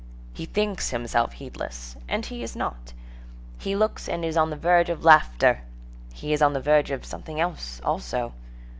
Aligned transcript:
He 0.33 0.47
thinks 0.47 0.89
himself 0.89 1.33
heedless; 1.33 1.95
and 2.07 2.25
he 2.25 2.41
is 2.41 2.55
not. 2.55 2.91
He 3.59 3.75
looks 3.75 4.09
and 4.09 4.25
is 4.25 4.35
on 4.35 4.49
the 4.49 4.55
verge 4.55 4.89
of 4.89 5.03
laughter; 5.05 5.61
he 6.11 6.33
is 6.33 6.41
on 6.41 6.53
the 6.53 6.59
verge 6.59 6.89
of 6.89 7.05
something 7.05 7.39
else 7.39 7.79
also. 7.83 8.33